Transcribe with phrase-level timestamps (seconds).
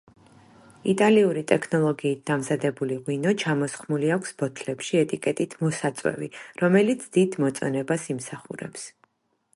[0.93, 6.33] იტალიური ტექნოლოგიით დამზადებული ღვინო ჩამოსხმული აქვს ბოთლებში ეტიკეტით „მოსაწვევი“,
[6.65, 8.93] რომელიც დიდ მოწონებას იმსახურებს.